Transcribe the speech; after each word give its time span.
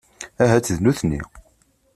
Ahat 0.43 0.67
d 0.77 0.79
nutni. 0.79 1.21